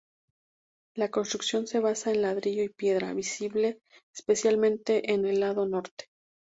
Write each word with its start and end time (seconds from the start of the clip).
La 0.95 1.11
construcción 1.11 1.67
se 1.67 1.79
basa 1.79 2.09
en 2.09 2.23
ladrillo 2.23 2.63
y 2.63 2.69
piedra, 2.69 3.13
visible 3.13 3.77
especialmente 4.15 5.13
en 5.13 5.27
el 5.27 5.39
lado 5.41 5.67
norte. 5.67 6.05